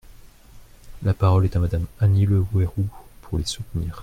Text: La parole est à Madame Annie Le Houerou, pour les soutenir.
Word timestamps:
La 1.03 1.13
parole 1.13 1.45
est 1.45 1.55
à 1.55 1.59
Madame 1.59 1.85
Annie 1.99 2.25
Le 2.25 2.39
Houerou, 2.53 2.87
pour 3.21 3.37
les 3.37 3.45
soutenir. 3.45 3.99